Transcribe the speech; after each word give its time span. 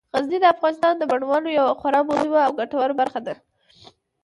غزني 0.15 0.37
د 0.41 0.45
افغانستان 0.55 0.93
د 0.97 1.03
بڼوالۍ 1.11 1.51
یوه 1.59 1.73
خورا 1.79 2.01
مهمه 2.09 2.41
او 2.47 2.51
ګټوره 2.59 2.93
برخه 3.01 3.19
ده. 3.27 3.33